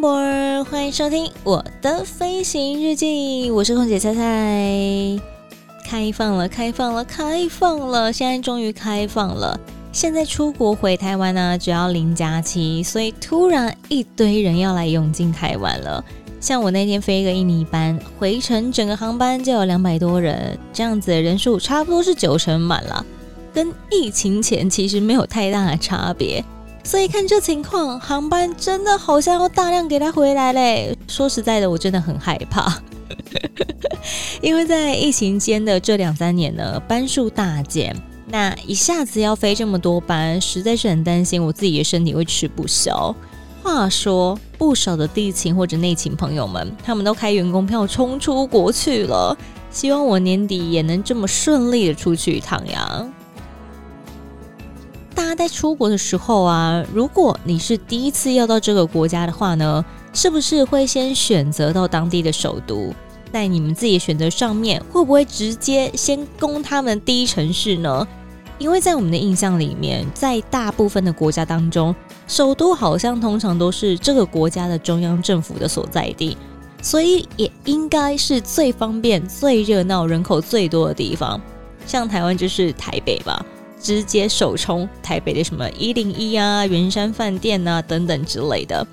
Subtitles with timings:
[0.00, 3.50] 欢迎收听我的飞行日记。
[3.50, 5.20] 我是空姐菜菜。
[5.84, 8.10] 开放了，开放了，开放了！
[8.10, 9.60] 现在终于开放了。
[9.92, 16.02] 现在出国回台湾呢，只要零假期，所以突然一堆人要来涌进台湾了。
[16.40, 23.04] 像我那天飞一个印尼班，回程整个航班就有两百多人，这样子的人数差不多是九成满了，
[23.52, 26.42] 跟疫情前其实没有太大的差别。
[26.84, 30.96] 所以看这情况，航班真的好像要大量给他回来嘞。
[31.08, 32.82] 说实在的，我真的很害怕，
[34.42, 43.14] 因为在疫情间的这两三年呢，班数大减，那一下子要飞这么多班，实在是很担心我自己的身体会吃不消。
[43.62, 49.36] 话说，不少的地勤或者内勤朋友们，他们都开员工票冲出国去了，
[49.70, 53.06] 希望我年底也能这么顺利的出去一趟呀。
[55.22, 62.92] 大家在出国的时候啊，如果你是第一次要到这个国家的话呢，是不是会先选择到当地的首都？
[63.32, 68.04] 在你们自己的选择上面，会不会直接先攻他们第一城市呢？
[68.58, 71.94] 因为在我们的印象里面，在大部分的国家当中，
[72.26, 76.36] 首都好像通常都是这个国家的中央政府的所在地，
[76.82, 81.40] 所以也应该是最方便、最热闹、人口最多的地方。
[81.86, 83.46] 像台湾就是台北吧。
[83.82, 88.86] 直接首冲台北的什么一零一啊、圆山饭店啊等等之类的。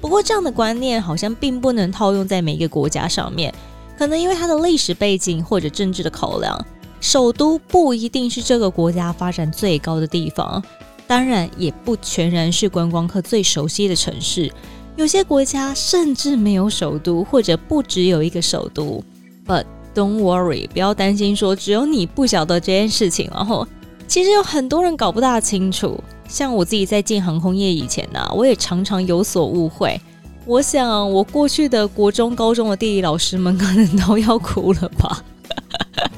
[0.00, 3.52] 不过这样的观念好像并不能套用在每一个国家上面，
[3.96, 6.66] 可能因为它的历史背景或者政治的考量，
[7.00, 10.62] 首都不一定是这个国家发展最高的地方。
[11.06, 14.52] 当然，也不全然是观光客最熟悉的城市。
[14.96, 19.02] 有些国家甚至没有首都，或者不只有一个首都。
[19.46, 23.66] But don't worry，不要担心说只有你不晓得这件事情，然后。
[24.14, 30.00] 其实有很多人搞不大清楚，像我自己在进航空业以前呢、我也常常有所误会。
[30.46, 35.20] 我想，我过去的国中、高中的地理老师们可能都要哭了吧。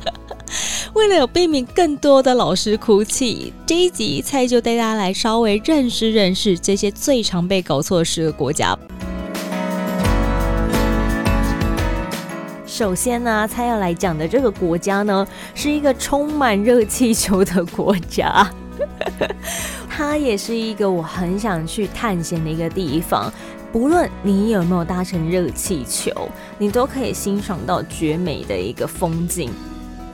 [0.93, 8.79] 为了有避免更多的老师哭泣，这一集菜就带大家来稍微认识认识这些最常被搞错的十个国家。
[12.77, 18.47] 首先呢，他要来讲的这个国家呢，是一个充满热气球的国家，
[19.89, 23.33] 它也是一个我很想去探险的一个地方。
[23.73, 26.29] 不论你有没有搭乘热气球，
[26.59, 29.51] 你都可以欣赏到绝美的一个风景。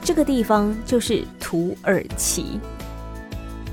[0.00, 2.60] 这个地方就是土耳其。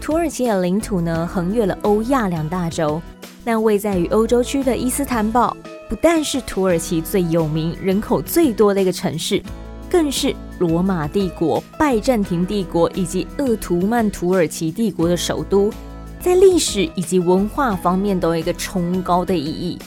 [0.02, 3.00] 土耳其的领土呢，横越了欧亚两大洲，
[3.44, 5.56] 那位在于欧洲区的伊斯坦堡。
[5.90, 9.42] 不但是土耳其最有名、人口最多的一个城市，
[9.90, 15.74] 更是罗马帝国、拜占庭帝国以及鄂图曼土耳其帝国的首都，
[16.22, 19.80] 在历史以及文化方面都有一个崇高的意义。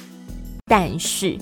[0.66, 1.38] 但是，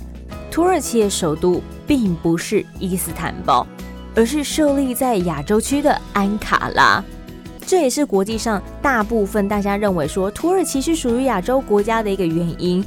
[0.51, 3.67] 土耳其的首都并不是伊斯坦堡，
[4.15, 7.03] 而是设立在亚洲区的安卡拉。
[7.65, 12.85] 这也是国际上大部分大家认为说土耳其是属于亚洲国家的一个原因。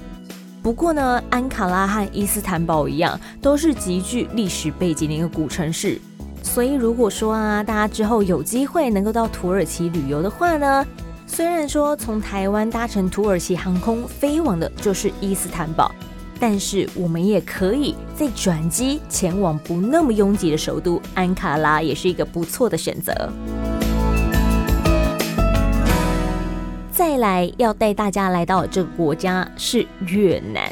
[0.63, 5.99] 不过呢，安卡拉和伊斯坦堡一样，都是极具历史背景的一个古城市。
[6.41, 10.85] 所以如果说啊，大家之后有机会能够到土耳其旅游的话呢，
[11.27, 15.91] 虽然说从台湾搭乘土耳其航空飞往的就是伊斯坦堡，
[16.39, 23.13] 但是我们也可以再转机前往不那么拥挤的首都安卡拉，也是一个不错的选择。
[27.05, 30.71] 再来要带大家来到这个国家是越南。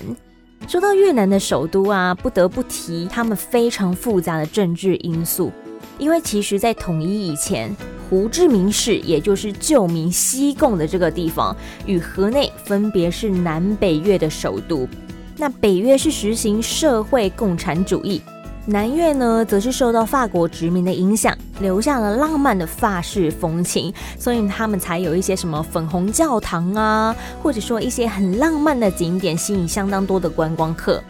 [0.66, 5.52] 说到越南的首都啊，不得不提他们非常复杂的政治因素。
[6.00, 7.76] 因为其实，在统一以前，
[8.10, 11.54] 胡志明市也就是旧名西贡的这个地方，
[11.86, 14.88] 与河内分别是南北越的首都。
[15.36, 18.22] 那北越是实行社会共产主义。
[18.68, 31.04] 南越呢，则是受到法国殖民的影响，留下了浪漫的法式风情，所以他们才有一些什么粉红教堂啊，或者说一些很浪漫的景点，吸引相当多的观光客。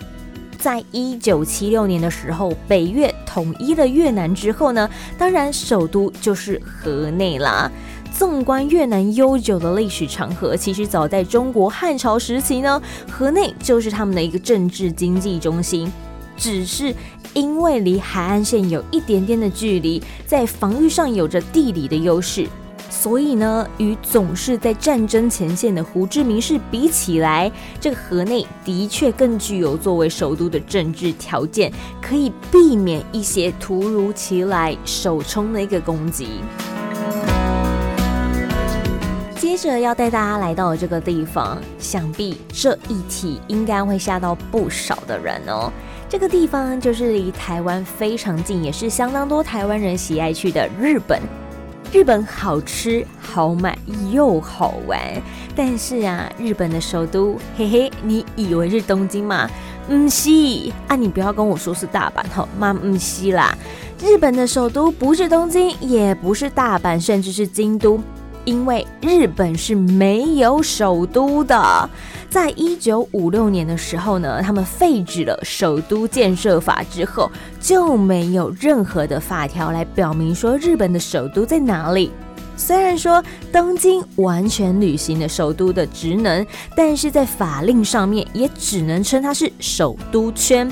[0.58, 7.70] 在一九七六年的时候，北越统一了越南之后呢，当然首都就是河内啦。
[8.18, 15.92] 纵观越南悠久的历史长河，其实早在中国汉朝时期呢，河内就是他们的一个政治经济中心。
[16.42, 16.92] 只是
[17.36, 22.48] 因为离海岸线有一点点的距离，在防御上有着地理的优势。
[22.90, 27.50] 所以呢，与总是在战争前线的胡志明市比起来，
[27.80, 31.72] 这个河内的确更具有作为首都的政治条件，
[32.02, 36.42] 可以避免一些突如其来首冲的一个攻击。
[39.36, 45.72] 接着要带大家来到这个地方，想必这一题应该会吓到不少的人哦。
[46.12, 51.22] 这个地方就是离台湾非常近，也是相当多台湾人喜爱去的日本。
[51.94, 53.78] 日本好吃好买
[54.12, 55.00] 又好玩，
[55.56, 59.50] 但是啊，日本的首都，嘿嘿，你以为是东京吗？
[59.90, 63.58] 唔西啊，你不要跟我说是大阪吼，妈唔西啦，
[64.04, 67.98] 日本的首都不是东京，也不是大阪，甚至是京都。
[68.46, 71.90] 因为日本是没有首都的，
[72.30, 82.12] 在一九五六年的时候呢，他们废止了首都建设法之后，就没有任何的法条来表明说日本的首都在哪里。
[82.58, 86.46] 虽然说东京完全履行了首都的职能，
[86.76, 90.72] 但是在法令上面也只能称它是首都圈。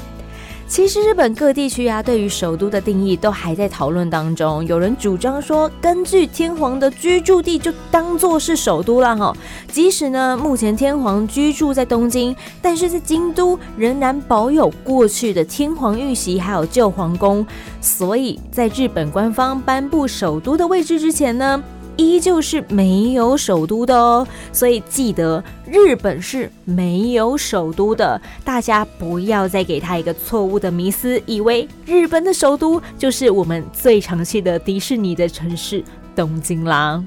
[0.69, 4.63] 其实日本各地区啊，对于首都的定义都还在讨论当中。
[4.67, 9.35] 有人主张说，根据天皇的居住地就当做是首都了哈。
[9.71, 17.43] 即使呢，目前天皇居住在东京，但是在京都仍然保有过去的天皇御玺还有旧皇宫。
[17.81, 21.61] 所以在日本官方颁布首都的位置之前呢，
[21.99, 35.83] 依旧是没有首都的哦，所以记得日本是没有首都的，大家不要再给他一个错误的迷思，以为日本的首都就是我们最常去的迪士尼的城市
[36.15, 37.03] 东京啦。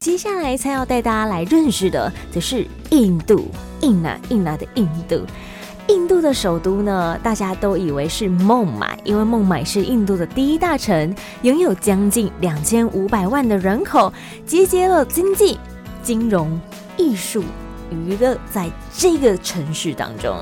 [0.00, 3.48] 接下来才要带大家来认识的，则是印度，
[3.82, 5.20] 印啊印啊的印度。
[5.88, 14.12] 印度的首都呢，大家都以为是孟买，因为孟买是印度的第一大城，拥有将近两千五百万的人口，
[14.44, 15.58] 集结了经济、
[16.02, 16.60] 金融、
[16.96, 17.44] 艺术、
[17.88, 20.36] 娱乐在这个城市当中。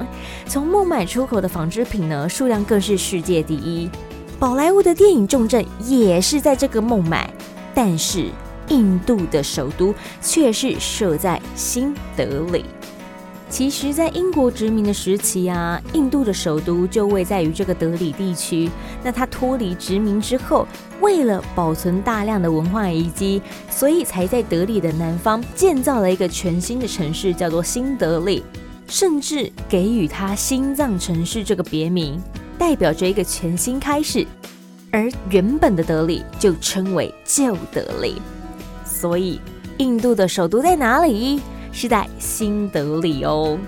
[0.46, 3.90] 从孟买出口的纺织品呢，数量更是世界第一。
[4.38, 7.31] 宝莱坞的电影重镇也是在这个孟买，
[7.75, 8.31] 但是
[8.69, 12.64] 印度的首都却是设在新德里。
[13.50, 18.69] 其实，在英国殖民的时期啊，印度的首都就位在于这个德里地区。
[19.02, 20.67] 那它脱离殖民之后，
[21.00, 28.43] 为了保存大量的文化遗迹，所以才在德里的南方建造了一个全新的城市，叫做新德里，
[28.88, 32.20] 甚至给予它“心脏城市”这个别名，
[32.58, 34.26] 代表着一个全新开始。
[34.90, 38.20] 而原本的德里就称为旧德里。
[38.85, 39.40] 所以，
[39.79, 41.40] 印度的首都在哪里？
[41.75, 43.59] 是在新德里哦。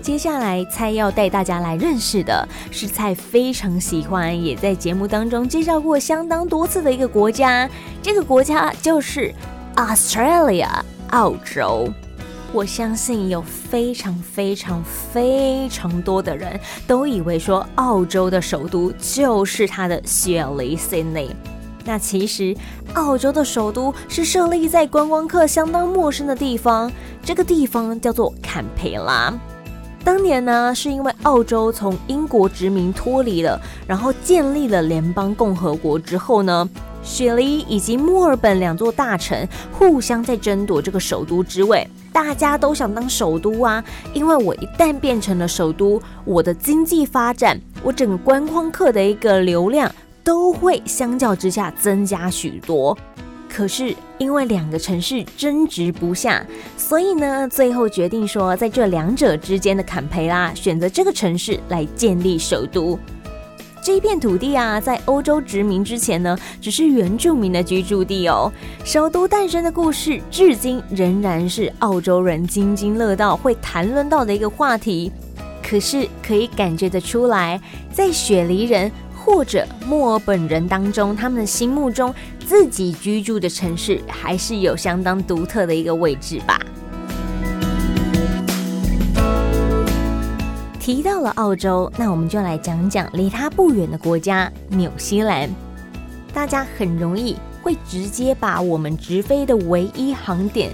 [0.00, 7.68] 接下来，蔡要带大家来认识的是蔡非常喜欢，也在节目当中介绍过相当多次的一个国家。
[8.00, 9.34] 这个国家就是
[9.76, 10.68] Australia，
[11.10, 11.88] 澳洲。
[12.52, 21.30] 我相信有非常非常非常多的人都以为说，澳洲的首都就是它的雪梨 Sydney。
[21.84, 22.56] 那其实，
[22.94, 26.90] 澳洲的首都是设立在观光客相当陌生的地方，
[27.22, 29.32] 这个地方叫做坎培拉。
[30.02, 36.68] 当年呢，是因为澳洲从英国殖民脱离了，然后建立了联邦共和国之后呢，
[37.02, 49.90] 雪梨以及墨尔本两座大城互相在争夺这个首都之位，大家都想当首都啊，因为我一旦变成了首都，我的经济发展，我整个观光客的一个流量。
[50.24, 52.96] 都会相较之下增加许多，
[53.48, 56.44] 可是因为两个城市争执不下，
[56.78, 62.98] 所以呢，最后决定说，在这两者之间的坎培拉选择这个城市来建立首都。
[63.82, 68.50] 这一片土地啊，在欧洲殖民之前呢，只是原住民的居住地哦。
[68.82, 75.12] 首都诞生的故事，至今仍然是澳洲人津津乐道会谈论到的一个话题。
[75.62, 77.60] 可是可以感觉得出来，
[77.92, 78.90] 在雪梨人。
[79.24, 82.14] 或者墨尔本人当中，他们心目中
[82.46, 86.60] 自己居住的城市还是有相当独特的一个位置吧。
[90.78, 95.48] 提到了澳洲，那我们就来讲讲离它不远的国家——纽西兰。
[96.34, 100.70] 大家很容易会直接把我们直飞的唯一航点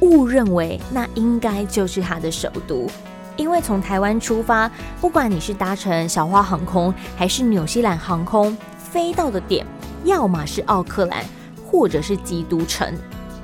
[0.00, 2.90] 误认为那应该就是它的首都。
[3.36, 4.70] 因为从台湾出发，
[5.00, 9.66] 不管你是搭乘小花航空还是纽西兰航空，飞到的点
[10.04, 11.24] 要么是奥克兰，
[11.64, 12.92] 或者是基督城，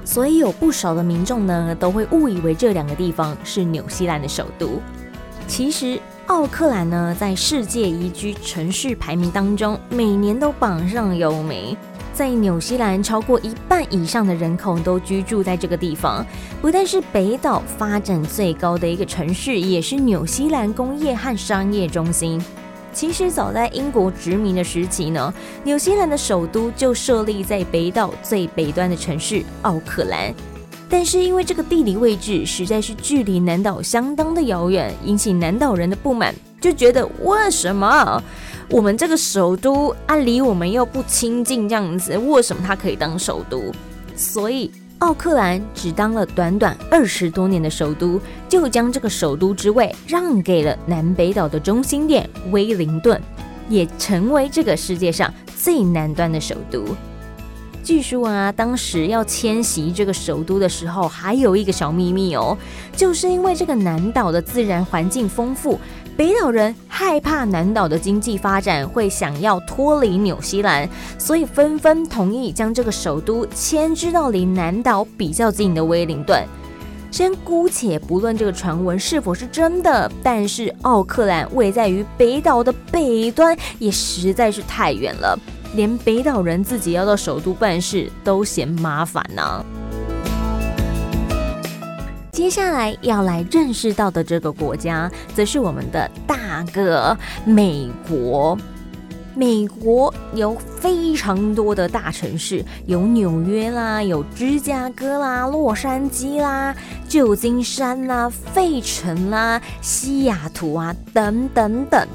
[0.05, 4.81] 所以有不少的民众呢都会误以为这两个地方是纽西兰的首都。
[5.47, 11.75] 其实，奥克兰呢在世界宜居城市排名当中，每年都榜上有名。
[12.19, 16.27] 在纽西兰，超过一半以上的人口都居住在这个地方。
[16.61, 22.43] 不但是北岛发展最高的一个城市，也是纽西兰工业和商业中心。
[22.93, 25.33] 其实早在英国殖民的时期呢，
[25.63, 30.35] 纽西兰的首都就设立在北岛最北端的城市奥克兰。
[30.89, 38.21] 但是因为这个地理位置实在是距离南岛相当的遥远，引起南岛人的不满，就觉得为什么？
[38.71, 43.73] 我们这个首都啊，离我们又不亲近，这样子，为什么它可以当首都？
[44.15, 53.19] 所以奥克兰只当了短短二十多年的首都，就将这个首都之位让给了南北岛的中心点威灵顿，
[53.71, 56.85] 也成为这个世界上最南端的首都。
[57.83, 62.55] 据说啊，当时要迁徙这个首都的时候，还有一个小秘密哦，
[62.95, 65.81] 就是因为这个南岛的自然环境丰富。
[66.19, 76.45] 北岛人害怕南岛的经济发展会想要脱离纽西兰，所以纷纷同意将这个首都迁至到离南岛比较近的威灵顿。
[77.13, 85.39] 先姑且不论这个传闻是否是真的，但是奥克兰位在于北岛的北端，也实在是太远了，
[85.77, 89.65] 连北岛人自己要到首都办事都嫌麻烦呢、
[92.39, 98.57] 接下来要来认识到的这个国家，则是我们的大哥美国。
[99.35, 106.73] 美国有非常多的大城市，有纽约啦，有芝加哥啦，洛杉矶啦，
[107.09, 112.07] 旧金山啦，费城啦，西雅图啊，等等等。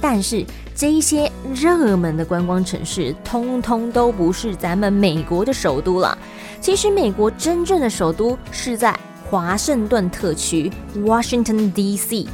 [0.00, 0.44] 但是
[0.74, 6.18] 这些热门的观光城市，通通都不是咱们美国的首都了。
[6.60, 8.92] 其实，美国真正的首都是在。
[9.28, 12.26] 华盛顿特区 （Washington D.C.）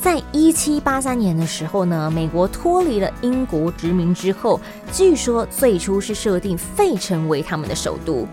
[0.00, 4.58] 在一七八三年的时候呢，美国脱离了英国殖民之后，
[4.92, 8.26] 据说最初是设定费城为他们的首都。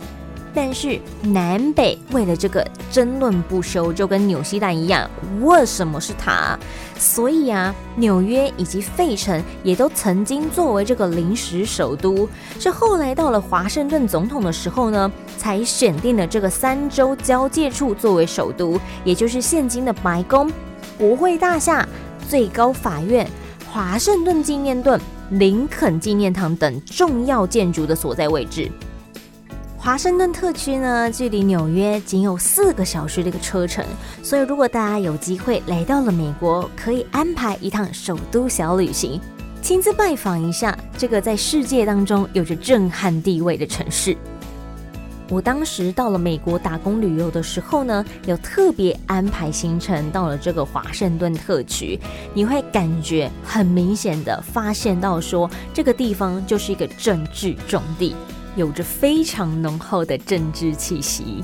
[0.53, 5.09] 但是南北为了这个争论不休，就跟纽西兰一样，
[5.41, 6.57] 为什么是它？
[6.97, 12.27] 所以啊，纽约以及费城也都曾经作为这个临时首都。
[12.59, 20.51] 是后来到了华盛顿总统的时候呢，才选定了这个三州交界处作为首都，也就是现今的白宫、
[20.97, 21.87] 国会大厦、
[22.27, 23.29] 最高法院、
[23.71, 24.99] 华盛顿纪念盾、
[25.29, 28.71] 林肯纪念堂等重要建筑的所在位置。
[29.87, 33.85] 华盛顿特区呢，距离纽约仅有四个小时的一个车程，
[34.21, 39.17] 所以如果大家有机会来到了美国，可以安排一趟首都小旅行，
[39.61, 44.17] 亲自拜访一下这个在世界当中有着震撼地位的城市。
[45.29, 51.97] 我当时到了美国打工旅游的时候呢，有特别安排行程到了这个华盛顿特区，
[52.33, 58.13] 你会感觉很明显的发现到说，这个地方就是一个政治重地。
[58.57, 61.41] 有着非常浓厚的政治气息。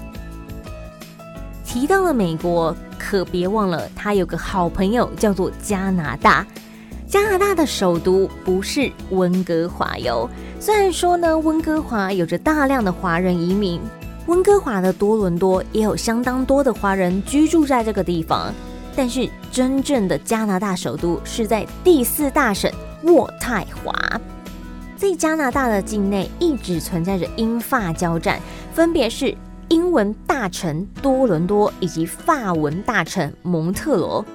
[1.64, 6.46] 提到了美国，可别忘了他有个好朋友叫做加拿大。
[7.08, 10.28] 加拿大的首都不是温哥华哟。
[10.60, 13.80] 虽然说呢，温哥华有着大量的华人移民，
[14.26, 18.52] 温哥华的多伦多也有相当多的华人居住在这个地方，
[18.96, 22.72] 但是真正的加拿大首都是在第四大省
[23.04, 23.94] 渥太华。
[25.04, 28.40] 在加拿大的境内一直存在着英法交战，
[28.74, 29.36] 分别是
[29.68, 34.26] 英文大城多伦多以及法文大城蒙特罗，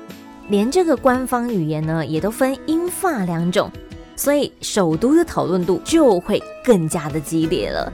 [0.50, 3.70] 连这个官方语言呢也都分英法两种，
[4.14, 7.90] 所以首都的讨论度就会更加的激烈了。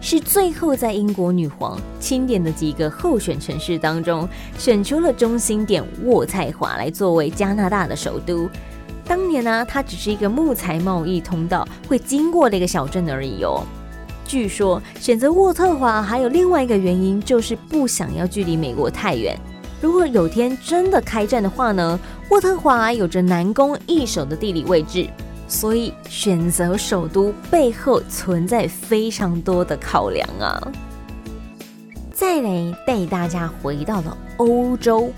[0.00, 4.26] 是最后在英国女皇钦点的几个候选城市当中，
[4.56, 8.48] 选出了中心点渥太华来作为加拿大的首都。
[9.06, 13.62] 当年呢、它只是一个木材贸易通道会经过的一个小镇而已哦。
[14.26, 19.38] 据说选择渥特华还有另外一个原因，就是不想要距离美国太远。
[19.80, 25.06] 如果有天真的开战的话呢，渥特华有着难攻易守的地理位置，
[25.46, 30.72] 所以选择首都背后存在非常多的考量啊。
[32.10, 35.12] 再来带大家回到了欧洲。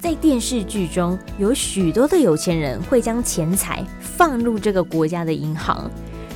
[0.00, 5.90] 在电视剧中，有许多的有钱人会将钱财放入这个国家的银行，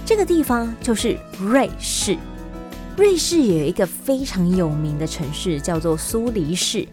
[0.05, 2.17] 这个地方就是瑞士。
[2.97, 6.87] 瑞士有一个非常有名的城市叫做苏黎世，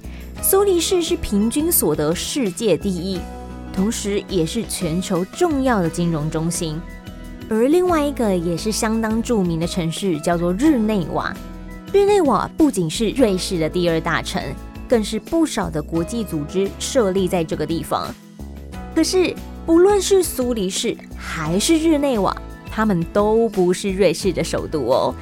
[0.43, 3.19] 苏黎世是平均所得世界第一，
[3.73, 6.79] 同时也是全球重要的金融中心。
[7.49, 11.35] 而另外一个也是相当著名的城市叫做日内瓦。
[11.91, 14.41] 日内瓦不仅是瑞士的第二大城，
[14.89, 18.07] 更是不少的国际组织设立在这个地方。
[18.95, 19.33] 可是，
[19.65, 22.35] 不论是苏黎世还是日内瓦，
[22.69, 25.13] 他们都不是瑞士的首都哦。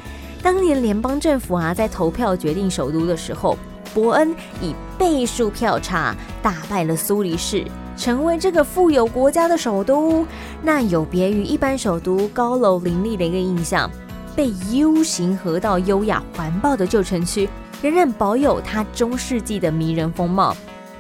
[0.41, 3.57] 当年联邦政府啊在投票决定首都的时候，
[3.93, 7.63] 伯恩以倍数票差打败了苏黎世，
[7.97, 10.25] 成为这个富有国家的首都。
[10.63, 13.91] 那有别于一般首都高楼林立的一个印象，
[14.36, 17.50] 被 U 型河道优雅环抱的旧城区，
[17.81, 20.55] 仍然保有它中世纪的迷人风貌，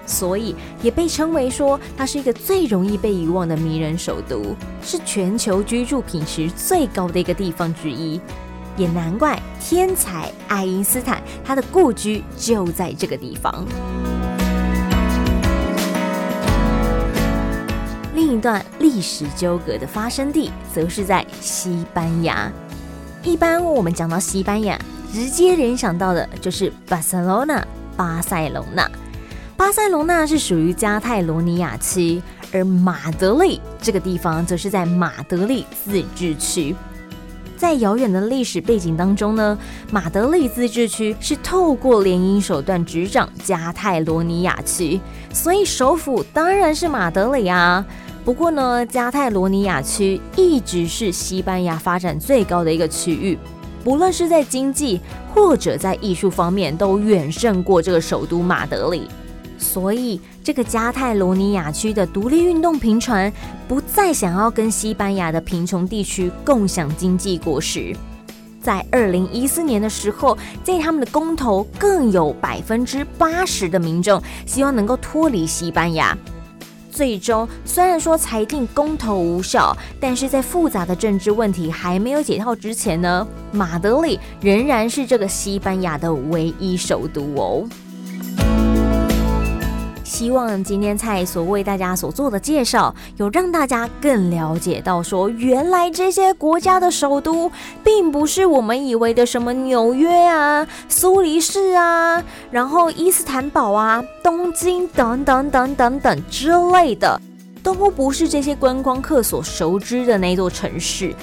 [0.05, 8.19] 所以也被称为说它是一个最容易被遗忘的迷人首都，是全球居住品质最高的一个地方之一。
[8.77, 13.65] 也难怪天才爱因斯坦，他的故居就在这个地方。
[18.13, 22.51] 另一段历史纠葛的发生地，则是在西班牙。
[23.23, 24.79] 一般我们讲到西班牙，
[25.11, 28.89] 直接联想到的就是巴塞罗那，巴塞隆纳。
[29.55, 32.21] 巴塞隆纳是属于加泰罗尼亚区，
[32.53, 36.75] 而马德里这个地方则是在马德里自治区。
[37.55, 39.57] 在遥远的历史背景当中呢，
[39.91, 45.01] 马德里自治区是透过联姻手段执掌加泰罗尼亚区，
[45.33, 47.83] 所以首府当然是马德里啊。
[48.23, 53.35] 不过呢，加泰罗尼亚区一直是西班牙发展最高的一个区域，
[53.87, 54.99] 不论是在经济
[55.33, 59.07] 或者在艺术方面，都远胜过这个首都马德里。
[59.57, 63.31] 所以，这个加泰罗尼亚区的独立运动频传，
[63.65, 67.95] 不再想要跟西班牙的贫穷地区共享经济果实。
[68.61, 76.13] 在二零一四年的时候，在他们的公投，更有百分之八十的民众希望能够脱离西班牙。
[76.97, 87.69] 最终，虽然说裁定公投无效，但是在复杂的政治问题还没有解套之前呢，马德里仍然是这个西班牙的唯一首都哦。
[90.17, 97.51] 希望今天菜所为大家所做的介绍，有让大家更了解到说，原来这些国家的首都，
[97.83, 107.21] 并不是我们以为的什么纽约啊、苏黎世啊，然后伊斯坦堡啊、东京等等等等等之类的，
[107.61, 111.13] 都不是这些观光客所熟知的那座城市。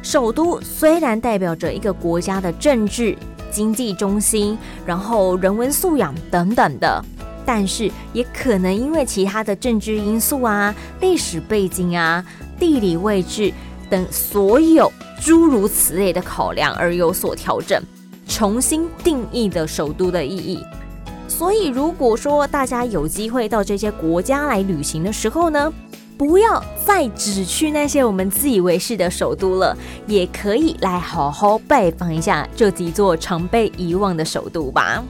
[0.00, 3.18] 首都虽然代表着一个国家的政治、
[3.50, 7.04] 经济中心，然后人文素养等等的。
[7.46, 12.24] 但是也可能因为其他的政治因素啊、历史背景啊、
[12.58, 13.52] 地理位置
[13.90, 17.82] 等所有诸如此类的考量而有所调整，
[18.26, 20.58] 重新定义的首都的意义。
[21.28, 25.72] 所以，如果说大家有机会到这些国家来旅行的时候呢，
[26.16, 29.76] 不要再只去那些我们自以为是的首都了，
[30.06, 35.02] 也可以来好好拜访一下这几座常被遗忘的首都吧。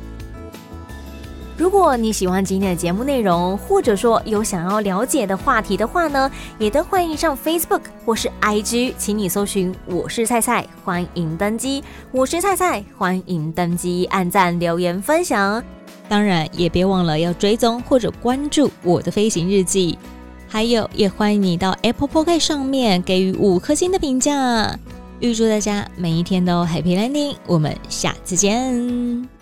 [1.57, 11.83] 如果你喜欢今天的节目内容，或者说有想要了解的话题的话呢，也都欢迎上 Facebook 或是 IG，请你搜寻“我是菜菜”，欢迎登机。
[12.11, 15.62] 我是菜菜，欢迎登机，按赞、留言、分享。
[16.09, 19.97] 当然，也别忘了要追踪或者关注我的飞行日记。
[20.49, 24.77] 还有，也欢迎你到 Apple Podcast 上面给予五颗星的评价。
[25.21, 29.34] 预祝大家每一天都 Happy Landing，我们下次见。